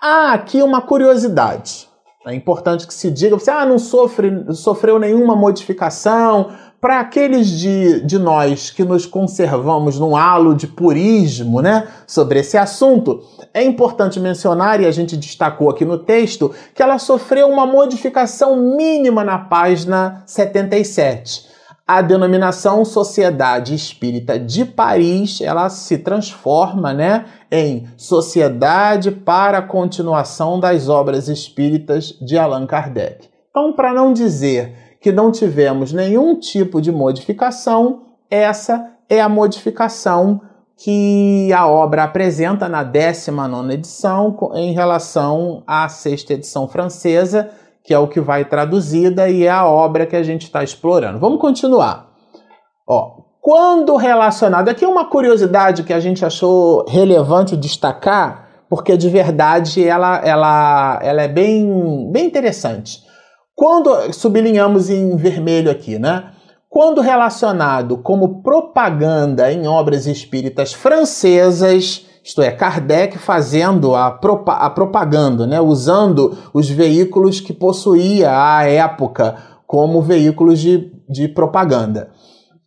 Ah, 0.02 0.34
aqui 0.34 0.62
uma 0.62 0.82
curiosidade. 0.82 1.89
É 2.28 2.36
importante 2.36 2.86
que 2.86 2.94
se 2.94 3.10
diga, 3.10 3.40
você 3.40 3.50
ah, 3.50 3.66
não 3.66 3.80
sofre, 3.80 4.54
sofreu 4.54 5.00
nenhuma 5.00 5.38
modificação, 5.38 6.52
para 6.82 7.00
aqueles 7.00 7.48
de, 7.48 8.02
de 8.02 8.18
nós 8.18 8.70
que 8.70 8.84
nos 8.84 9.06
conservamos 9.06 10.00
num 10.00 10.16
halo 10.16 10.56
de 10.56 10.68
purismo 10.68 11.62
né, 11.62 11.88
sobre 12.08 12.40
esse 12.40 12.58
assunto, 12.58 13.22
é 13.54 13.64
importante 13.64 14.20
mencionar, 14.20 14.82
e 14.82 14.86
a 14.86 14.92
gente 14.92 15.18
destacou 15.18 15.70
aqui 15.70 15.84
no 15.84 15.98
texto, 15.98 16.54
que 16.74 16.82
ela 16.82 16.98
sofreu 16.98 17.48
uma 17.48 17.66
modificação 17.66 18.56
mínima 18.56 19.24
na 19.24 19.38
página 19.38 20.24
77. 20.26 21.49
A 21.92 22.04
denominação 22.04 22.86
Sociedade 22.86 23.74
Espírita 23.74 24.38
de 24.38 24.64
Paris, 24.64 25.42
ela 25.42 25.68
se 25.70 25.98
transforma, 25.98 26.94
né, 26.94 27.26
em 27.52 27.88
Sociedade 27.98 29.10
para 29.10 29.58
a 29.58 29.62
Continuação 29.64 30.60
das 30.60 30.88
Obras 30.88 31.28
Espíritas 31.28 32.16
de 32.22 32.38
Allan 32.38 32.68
Kardec. 32.68 33.28
Então, 33.50 33.74
para 33.74 33.92
não 33.92 34.14
dizer 34.14 34.98
que 35.02 35.12
não 35.12 35.32
tivemos 35.32 35.92
nenhum 35.92 36.40
tipo 36.40 36.80
de 36.80 36.92
modificação, 36.92 38.04
essa 38.30 38.92
é 39.10 39.20
a 39.20 39.28
modificação 39.28 40.42
que 40.78 41.52
a 41.52 41.68
obra 41.68 42.04
apresenta 42.04 42.70
na 42.70 42.84
19 42.84 43.74
edição 43.74 44.38
em 44.54 44.74
relação 44.74 45.64
à 45.66 45.90
sexta 45.90 46.36
edição 46.36 46.68
francesa, 46.68 47.50
que 47.84 47.94
é 47.94 48.00
o 48.00 48.08
que 48.08 48.20
vai 48.20 48.46
traduzida 48.46 49.30
e 49.30 49.46
é 49.46 49.50
a 49.50 49.66
obra 49.66 50.06
que 50.06 50.16
a 50.16 50.24
gente 50.24 50.44
está 50.44 50.64
explorando. 50.64 51.20
Vamos 51.20 51.40
continuar. 51.40 52.10
Ó, 52.88 53.20
quando 53.42 53.96
relacionado, 53.96 54.70
aqui 54.70 54.84
é 54.84 54.88
uma 54.88 55.06
curiosidade 55.06 55.84
que 55.84 55.94
a 55.94 56.00
gente 56.00 56.26
achou 56.26 56.86
relevante 56.88 57.56
destacar, 57.56 58.50
porque 58.70 58.98
de 58.98 59.10
verdade 59.10 59.84
ela, 59.88 60.18
ela, 60.18 61.00
ela 61.02 61.22
é 61.22 61.28
bem, 61.28 62.12
bem 62.12 62.26
interessante. 62.26 63.00
Quando 63.56 64.14
sublinhamos 64.14 64.90
em 64.90 65.16
vermelho 65.16 65.72
aqui, 65.72 65.98
né? 65.98 66.32
Quando 66.70 67.02
relacionado 67.02 67.98
como 67.98 68.44
propaganda 68.44 69.52
em 69.52 69.68
obras 69.68 70.06
espíritas 70.06 70.72
francesas, 70.72 72.06
isto 72.30 72.44
é, 72.44 72.52
Kardec 72.52 73.18
fazendo 73.18 73.96
a, 73.96 74.12
propa 74.12 74.54
a 74.54 74.70
propaganda, 74.70 75.48
né? 75.48 75.60
usando 75.60 76.38
os 76.54 76.70
veículos 76.70 77.40
que 77.40 77.52
possuía 77.52 78.30
à 78.32 78.70
época 78.70 79.36
como 79.66 80.00
veículos 80.00 80.60
de, 80.60 80.94
de 81.10 81.28
propaganda. 81.28 82.12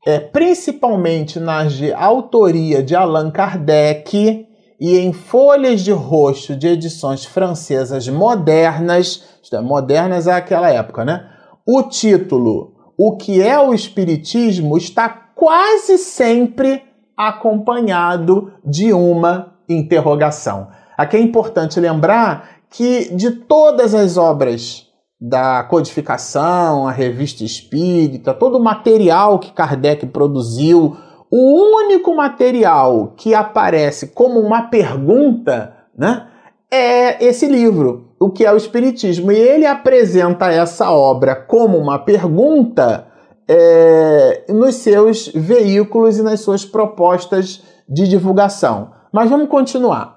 É, 0.05 0.19
principalmente 0.19 1.39
nas 1.39 1.75
de 1.75 1.93
autoria 1.93 2.83
de 2.83 2.97
Allan 2.97 3.31
Kardec 3.31 4.49
e 4.81 4.99
em 4.99 5.13
folhas 5.13 5.81
de 5.83 5.93
rosto 5.93 6.57
de 6.57 6.67
edições 6.67 7.25
francesas 7.25 8.09
modernas, 8.09 9.23
é, 9.53 9.61
modernas 9.61 10.27
é 10.27 10.33
aquela 10.33 10.71
época, 10.71 11.05
né? 11.05 11.25
O 11.65 11.85
título 11.85 12.75
O 12.99 13.17
que 13.17 13.41
é 13.41 13.57
o 13.61 13.73
Espiritismo 13.73 14.77
está 14.77 15.09
quase 15.09 15.99
sempre 15.99 16.83
acompanhado 17.17 18.55
de 18.65 18.93
uma 18.93 19.52
interrogação. 19.69 20.69
Aqui 20.97 21.17
é 21.17 21.21
importante 21.21 21.81
lembrar 21.81 22.49
que 22.71 23.15
de 23.15 23.31
todas 23.31 23.95
as 23.95 24.17
obras 24.17 24.89
da 25.21 25.63
codificação, 25.65 26.89
a 26.89 26.91
revista 26.91 27.45
espírita, 27.45 28.35
todo 28.35 28.59
o 28.59 28.63
material 28.63 29.39
que 29.39 29.53
Kardec 29.53 30.07
produziu, 30.07 30.97
o 31.31 31.77
único 31.77 32.15
material 32.15 33.15
que 33.17 33.35
aparece 33.35 34.09
como 34.09 34.41
uma 34.41 34.63
pergunta, 34.63 35.75
né, 35.97 36.27
é 36.71 37.25
esse 37.25 37.47
livro, 37.47 38.09
o 38.19 38.31
que 38.31 38.45
é 38.45 38.53
o 38.53 38.57
Espiritismo. 38.57 39.31
E 39.31 39.37
ele 39.37 39.67
apresenta 39.67 40.51
essa 40.51 40.91
obra 40.91 41.37
como 41.37 41.77
uma 41.79 41.99
pergunta 41.99 43.07
é, 43.47 44.45
nos 44.49 44.77
seus 44.77 45.29
veículos 45.29 46.19
e 46.19 46.23
nas 46.23 46.41
suas 46.41 46.65
propostas 46.65 47.63
de 47.89 48.09
divulgação. 48.09 48.91
Mas 49.13 49.29
vamos 49.29 49.49
continuar. 49.49 50.17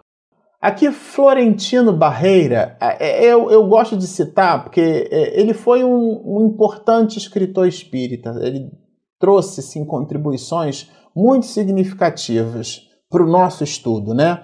Aqui, 0.62 0.90
Florentino 0.90 1.94
Barreira, 1.94 2.78
é, 2.82 3.26
é, 3.26 3.26
eu, 3.26 3.52
eu 3.52 3.68
gosto 3.68 3.96
de 3.96 4.08
citar 4.08 4.64
porque 4.64 5.08
é, 5.12 5.40
ele 5.40 5.54
foi 5.54 5.84
um, 5.84 6.22
um 6.26 6.48
importante 6.48 7.20
escritor 7.20 7.68
espírita. 7.68 8.34
Ele 8.42 8.72
trouxe 9.20 9.62
sim, 9.62 9.86
contribuições 9.86 10.90
muito 11.16 11.46
significativas 11.46 12.88
para 13.10 13.24
o 13.24 13.30
nosso 13.30 13.64
estudo, 13.64 14.14
né? 14.14 14.42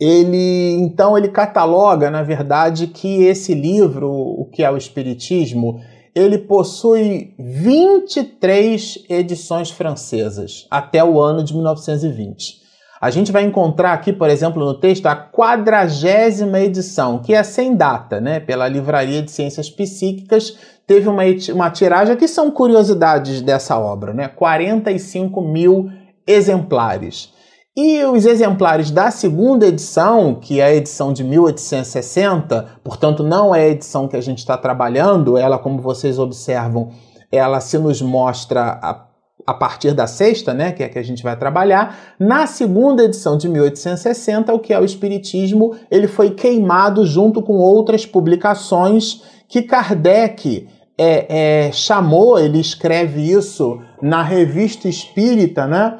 Ele 0.00 0.72
então 0.80 1.16
ele 1.16 1.28
cataloga, 1.28 2.10
na 2.10 2.22
verdade, 2.22 2.86
que 2.86 3.22
esse 3.24 3.54
livro, 3.54 4.10
o 4.10 4.48
que 4.50 4.64
é 4.64 4.70
o 4.70 4.76
Espiritismo, 4.76 5.80
ele 6.14 6.38
possui 6.38 7.34
23 7.38 9.04
edições 9.08 9.70
francesas 9.70 10.66
até 10.70 11.04
o 11.04 11.20
ano 11.20 11.44
de 11.44 11.54
1920. 11.54 12.61
A 13.02 13.10
gente 13.10 13.32
vai 13.32 13.42
encontrar 13.42 13.94
aqui, 13.94 14.12
por 14.12 14.30
exemplo, 14.30 14.64
no 14.64 14.74
texto, 14.74 15.06
a 15.06 15.16
quadragésima 15.16 16.60
edição, 16.60 17.18
que 17.18 17.34
é 17.34 17.42
sem 17.42 17.74
data, 17.74 18.20
né? 18.20 18.38
Pela 18.38 18.68
Livraria 18.68 19.20
de 19.20 19.32
Ciências 19.32 19.68
Psíquicas, 19.68 20.56
teve 20.86 21.08
uma, 21.08 21.24
uma 21.52 21.68
tiragem 21.68 22.16
que 22.16 22.28
são 22.28 22.48
curiosidades 22.48 23.40
dessa 23.40 23.76
obra, 23.76 24.14
né? 24.14 24.28
45 24.28 25.42
mil 25.42 25.90
exemplares. 26.24 27.32
E 27.76 28.04
os 28.04 28.24
exemplares 28.24 28.92
da 28.92 29.10
segunda 29.10 29.66
edição, 29.66 30.36
que 30.36 30.60
é 30.60 30.64
a 30.66 30.74
edição 30.74 31.12
de 31.12 31.24
1860, 31.24 32.68
portanto 32.84 33.24
não 33.24 33.52
é 33.52 33.62
a 33.62 33.68
edição 33.68 34.06
que 34.06 34.16
a 34.16 34.20
gente 34.20 34.38
está 34.38 34.56
trabalhando, 34.56 35.36
ela, 35.36 35.58
como 35.58 35.82
vocês 35.82 36.20
observam, 36.20 36.90
ela 37.32 37.58
se 37.58 37.78
nos 37.78 38.00
mostra 38.00 39.08
a, 39.46 39.54
partir 39.54 39.92
da 39.92 40.06
sexta, 40.06 40.54
né, 40.54 40.72
que 40.72 40.82
é 40.82 40.88
que 40.88 40.98
a 40.98 41.02
gente 41.02 41.22
vai 41.22 41.36
trabalhar. 41.36 42.14
Na 42.18 42.46
segunda 42.46 43.04
edição 43.04 43.36
de 43.36 43.48
1860, 43.48 44.52
o 44.52 44.58
que 44.58 44.72
é 44.72 44.80
o 44.80 44.84
Espiritismo, 44.84 45.74
ele 45.90 46.06
foi 46.06 46.30
queimado 46.30 47.04
junto 47.06 47.42
com 47.42 47.54
outras 47.54 48.06
publicações 48.06 49.22
que 49.48 49.62
Kardec 49.62 50.68
é, 50.96 51.66
é, 51.66 51.72
chamou, 51.72 52.38
ele 52.38 52.60
escreve 52.60 53.20
isso 53.20 53.80
na 54.00 54.22
revista 54.22 54.88
Espírita, 54.88 55.66
né? 55.66 55.98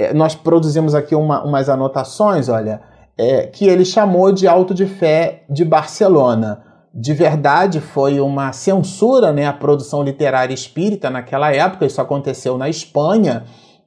É, 0.00 0.12
nós 0.12 0.34
produzimos 0.34 0.94
aqui 0.94 1.14
uma, 1.14 1.44
umas 1.44 1.68
anotações, 1.68 2.48
olha, 2.48 2.80
é, 3.16 3.46
que 3.46 3.66
ele 3.66 3.84
chamou 3.84 4.32
de 4.32 4.46
Auto 4.48 4.74
de 4.74 4.86
Fé 4.86 5.44
de 5.48 5.64
Barcelona. 5.64 6.63
De 6.94 7.12
verdade, 7.12 7.80
foi 7.80 8.20
uma 8.20 8.52
censura 8.52 9.32
né, 9.32 9.46
à 9.46 9.52
produção 9.52 10.02
literária 10.02 10.54
espírita 10.54 11.10
naquela 11.10 11.52
época, 11.52 11.84
isso 11.84 12.00
aconteceu 12.00 12.56
na 12.56 12.68
Espanha, 12.68 13.44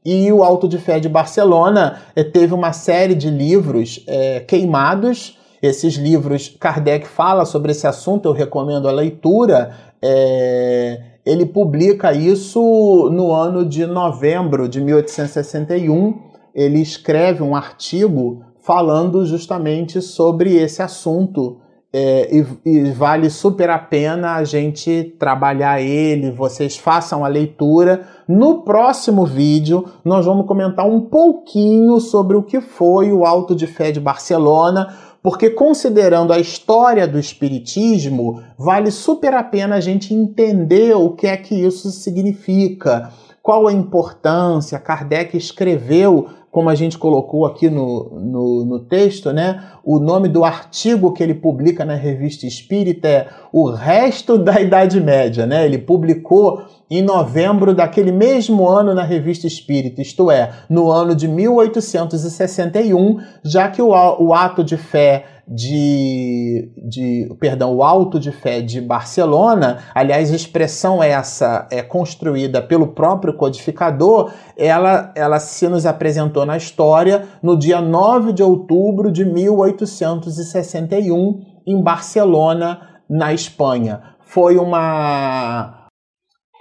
e 0.09 0.29
o 0.31 0.43
Alto 0.43 0.67
de 0.67 0.77
Fé 0.77 0.99
de 0.99 1.07
Barcelona 1.07 2.01
é, 2.15 2.23
teve 2.23 2.53
uma 2.53 2.73
série 2.73 3.15
de 3.15 3.29
livros 3.29 4.03
é, 4.07 4.41
queimados. 4.41 5.37
Esses 5.61 5.95
livros, 5.95 6.55
Kardec 6.59 7.07
fala 7.07 7.45
sobre 7.45 7.71
esse 7.71 7.87
assunto, 7.87 8.27
eu 8.27 8.33
recomendo 8.33 8.87
a 8.87 8.91
leitura. 8.91 9.71
É, 10.01 11.01
ele 11.25 11.45
publica 11.45 12.13
isso 12.13 13.09
no 13.11 13.33
ano 13.33 13.65
de 13.65 13.85
novembro 13.85 14.69
de 14.69 14.79
1861. 14.79 16.17
Ele 16.55 16.81
escreve 16.81 17.43
um 17.43 17.55
artigo 17.55 18.43
falando 18.61 19.25
justamente 19.25 20.01
sobre 20.01 20.55
esse 20.55 20.81
assunto. 20.81 21.57
É, 21.91 22.35
e, 22.35 22.45
e, 22.65 22.91
vale 22.91 23.29
super 23.29 23.69
a 23.69 23.79
pena 23.79 24.35
a 24.35 24.43
gente 24.43 25.15
trabalhar 25.17 25.81
ele, 25.81 26.31
vocês 26.31 26.75
façam 26.75 27.23
a 27.23 27.29
leitura. 27.29 28.05
No 28.27 28.63
próximo 28.63 29.25
vídeo, 29.25 29.85
nós 30.03 30.25
vamos 30.25 30.45
comentar 30.45 30.85
um 30.85 30.99
pouquinho 30.99 31.99
sobre 32.01 32.35
o 32.35 32.43
que 32.43 32.59
foi 32.59 33.13
o 33.13 33.25
Alto 33.25 33.55
de 33.55 33.65
Fé 33.65 33.91
de 33.91 34.01
Barcelona, 34.01 34.93
porque 35.23 35.49
considerando 35.49 36.33
a 36.33 36.39
história 36.39 37.07
do 37.07 37.17
espiritismo, 37.17 38.43
vale 38.57 38.91
super 38.91 39.33
a 39.33 39.43
pena 39.43 39.75
a 39.75 39.81
gente 39.81 40.13
entender 40.13 40.93
o 40.93 41.11
que 41.11 41.25
é 41.25 41.37
que 41.37 41.55
isso 41.55 41.89
significa, 41.89 43.11
qual 43.41 43.65
a 43.65 43.71
importância. 43.71 44.77
Kardec 44.77 45.37
escreveu 45.37 46.27
como 46.51 46.69
a 46.69 46.75
gente 46.75 46.97
colocou 46.97 47.45
aqui 47.45 47.69
no, 47.69 48.09
no, 48.19 48.65
no, 48.65 48.79
texto, 48.79 49.31
né? 49.31 49.63
O 49.83 49.99
nome 49.99 50.27
do 50.27 50.43
artigo 50.43 51.13
que 51.13 51.21
ele 51.21 51.33
publica 51.33 51.85
na 51.85 51.93
revista 51.93 52.47
Espírita 52.47 53.07
é 53.07 53.27
O 53.51 53.69
Resto 53.69 54.37
da 54.37 54.59
Idade 54.59 54.99
Média, 54.99 55.45
né? 55.45 55.65
Ele 55.65 55.77
publicou 55.77 56.63
em 56.89 57.01
novembro 57.01 57.75
daquele 57.75 58.11
mesmo 58.11 58.67
ano 58.67 58.93
na 58.95 59.03
revista 59.03 59.45
Espírita, 59.45 60.01
isto 60.01 60.31
é, 60.31 60.51
no 60.69 60.89
ano 60.89 61.13
de 61.13 61.27
1861, 61.27 63.19
já 63.43 63.67
que 63.67 63.81
o, 63.81 63.89
o 63.89 64.33
ato 64.33 64.63
de 64.63 64.77
fé 64.77 65.25
de, 65.47 66.69
de, 66.77 67.33
perdão, 67.39 67.73
o 67.73 67.81
Alto 67.81 68.19
de 68.19 68.33
Fé 68.33 68.59
de 68.59 68.81
Barcelona, 68.81 69.77
aliás, 69.95 70.31
expressão 70.31 71.01
essa 71.01 71.65
é 71.71 71.81
construída 71.81 72.61
pelo 72.61 72.87
próprio 72.87 73.33
codificador, 73.33 74.33
ela, 74.57 75.13
ela 75.15 75.39
se 75.39 75.69
nos 75.69 75.85
apresentou 75.85 76.45
na 76.45 76.57
história 76.57 77.23
no 77.41 77.57
dia 77.57 77.79
9 77.79 78.33
de 78.33 78.43
outubro 78.43 79.09
de 79.09 79.23
1861, 79.23 81.39
em 81.65 81.81
Barcelona, 81.81 82.81
na 83.09 83.33
Espanha. 83.33 84.01
Foi 84.19 84.57
uma 84.57 85.76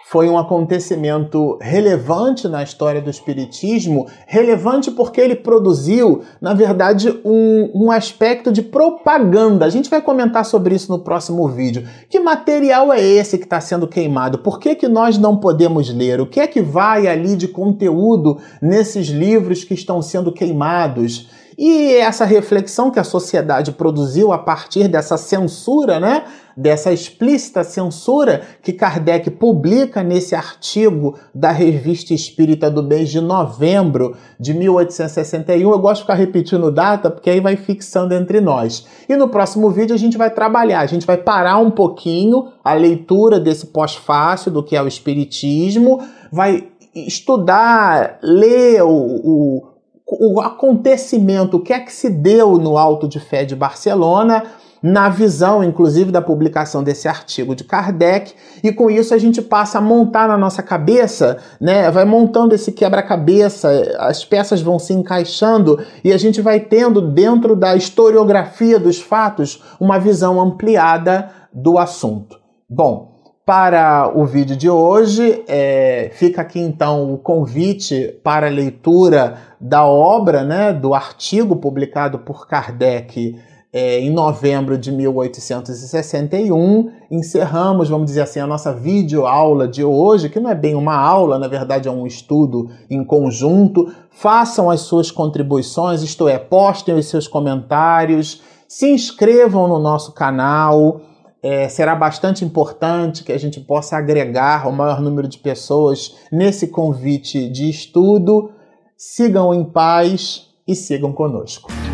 foi 0.08 0.28
um 0.28 0.38
acontecimento 0.38 1.58
relevante 1.60 2.46
na 2.46 2.62
história 2.62 3.02
do 3.02 3.10
Espiritismo, 3.10 4.06
relevante 4.24 4.88
porque 4.88 5.20
ele 5.20 5.34
produziu, 5.34 6.22
na 6.40 6.54
verdade, 6.54 7.10
um, 7.24 7.72
um 7.74 7.90
aspecto 7.90 8.52
de 8.52 8.62
propaganda. 8.62 9.66
A 9.66 9.68
gente 9.68 9.90
vai 9.90 10.00
comentar 10.00 10.44
sobre 10.44 10.76
isso 10.76 10.92
no 10.92 11.00
próximo 11.00 11.48
vídeo. 11.48 11.88
Que 12.08 12.20
material 12.20 12.92
é 12.92 13.00
esse 13.00 13.36
que 13.36 13.42
está 13.42 13.60
sendo 13.60 13.88
queimado? 13.88 14.38
Por 14.38 14.60
que, 14.60 14.76
que 14.76 14.86
nós 14.86 15.18
não 15.18 15.38
podemos 15.38 15.92
ler? 15.92 16.20
O 16.20 16.26
que 16.26 16.38
é 16.38 16.46
que 16.46 16.62
vai 16.62 17.08
ali 17.08 17.34
de 17.34 17.48
conteúdo 17.48 18.38
nesses 18.62 19.08
livros 19.08 19.64
que 19.64 19.74
estão 19.74 20.00
sendo 20.00 20.30
queimados? 20.30 21.28
E 21.58 21.94
essa 21.94 22.26
reflexão 22.26 22.90
que 22.90 22.98
a 22.98 23.04
sociedade 23.04 23.72
produziu 23.72 24.30
a 24.30 24.36
partir 24.36 24.88
dessa 24.88 25.16
censura, 25.16 25.98
né? 25.98 26.24
Dessa 26.54 26.92
explícita 26.92 27.64
censura 27.64 28.42
que 28.62 28.72
Kardec 28.72 29.30
publica 29.30 30.02
nesse 30.02 30.34
artigo 30.34 31.18
da 31.34 31.50
Revista 31.50 32.12
Espírita 32.12 32.70
do 32.70 32.82
mês 32.82 33.08
de 33.08 33.20
novembro 33.22 34.14
de 34.38 34.52
1861. 34.52 35.70
Eu 35.70 35.78
gosto 35.78 35.96
de 35.96 36.02
ficar 36.02 36.14
repetindo 36.14 36.70
data 36.70 37.10
porque 37.10 37.30
aí 37.30 37.40
vai 37.40 37.56
fixando 37.56 38.14
entre 38.14 38.40
nós. 38.40 38.86
E 39.08 39.16
no 39.16 39.28
próximo 39.28 39.70
vídeo 39.70 39.94
a 39.94 39.98
gente 39.98 40.18
vai 40.18 40.30
trabalhar, 40.30 40.80
a 40.80 40.86
gente 40.86 41.06
vai 41.06 41.16
parar 41.16 41.56
um 41.58 41.70
pouquinho 41.70 42.52
a 42.62 42.74
leitura 42.74 43.40
desse 43.40 43.66
pós-fácil 43.66 44.50
do 44.50 44.62
que 44.62 44.76
é 44.76 44.82
o 44.82 44.88
Espiritismo, 44.88 46.02
vai 46.30 46.68
estudar, 46.94 48.18
ler 48.22 48.82
o, 48.82 48.88
o 48.88 49.75
o 50.06 50.40
acontecimento, 50.40 51.56
o 51.56 51.60
que 51.60 51.72
é 51.72 51.80
que 51.80 51.92
se 51.92 52.08
deu 52.08 52.58
no 52.58 52.78
Alto 52.78 53.08
de 53.08 53.18
Fé 53.18 53.44
de 53.44 53.56
Barcelona, 53.56 54.44
na 54.82 55.08
visão, 55.08 55.64
inclusive, 55.64 56.12
da 56.12 56.22
publicação 56.22 56.84
desse 56.84 57.08
artigo 57.08 57.56
de 57.56 57.64
Kardec, 57.64 58.34
e 58.62 58.70
com 58.70 58.88
isso 58.88 59.12
a 59.14 59.18
gente 59.18 59.42
passa 59.42 59.78
a 59.78 59.80
montar 59.80 60.28
na 60.28 60.38
nossa 60.38 60.62
cabeça, 60.62 61.38
né? 61.60 61.90
Vai 61.90 62.04
montando 62.04 62.54
esse 62.54 62.70
quebra-cabeça, 62.70 63.68
as 63.98 64.24
peças 64.24 64.60
vão 64.60 64.78
se 64.78 64.92
encaixando 64.92 65.84
e 66.04 66.12
a 66.12 66.18
gente 66.18 66.40
vai 66.40 66.60
tendo, 66.60 67.00
dentro 67.00 67.56
da 67.56 67.74
historiografia 67.74 68.78
dos 68.78 69.00
fatos, 69.00 69.60
uma 69.80 69.98
visão 69.98 70.40
ampliada 70.40 71.30
do 71.52 71.78
assunto. 71.78 72.38
Bom, 72.68 73.15
para 73.46 74.10
o 74.12 74.26
vídeo 74.26 74.56
de 74.56 74.68
hoje, 74.68 75.44
é, 75.46 76.10
fica 76.14 76.42
aqui 76.42 76.58
então 76.58 77.14
o 77.14 77.16
convite 77.16 78.18
para 78.24 78.48
a 78.48 78.50
leitura 78.50 79.38
da 79.60 79.86
obra, 79.86 80.42
né, 80.42 80.72
do 80.72 80.92
artigo 80.92 81.54
publicado 81.54 82.18
por 82.18 82.48
Kardec 82.48 83.38
é, 83.72 84.00
em 84.00 84.10
novembro 84.10 84.76
de 84.76 84.90
1861. 84.90 86.90
Encerramos, 87.08 87.88
vamos 87.88 88.06
dizer 88.06 88.22
assim, 88.22 88.40
a 88.40 88.48
nossa 88.48 88.72
videoaula 88.72 89.68
de 89.68 89.84
hoje, 89.84 90.28
que 90.28 90.40
não 90.40 90.50
é 90.50 90.54
bem 90.56 90.74
uma 90.74 90.96
aula, 90.96 91.38
na 91.38 91.46
verdade 91.46 91.86
é 91.86 91.92
um 91.92 92.04
estudo 92.04 92.68
em 92.90 93.04
conjunto. 93.04 93.92
Façam 94.10 94.68
as 94.68 94.80
suas 94.80 95.12
contribuições, 95.12 96.02
isto 96.02 96.26
é, 96.26 96.36
postem 96.36 96.96
os 96.96 97.06
seus 97.06 97.28
comentários, 97.28 98.42
se 98.66 98.90
inscrevam 98.90 99.68
no 99.68 99.78
nosso 99.78 100.10
canal 100.10 101.00
é, 101.46 101.68
será 101.68 101.94
bastante 101.94 102.44
importante 102.44 103.22
que 103.22 103.30
a 103.30 103.38
gente 103.38 103.60
possa 103.60 103.96
agregar 103.96 104.66
o 104.66 104.72
maior 104.72 105.00
número 105.00 105.28
de 105.28 105.38
pessoas 105.38 106.16
nesse 106.32 106.66
convite 106.66 107.48
de 107.48 107.70
estudo. 107.70 108.50
Sigam 108.96 109.54
em 109.54 109.64
paz 109.64 110.48
e 110.66 110.74
sigam 110.74 111.12
conosco. 111.12 111.85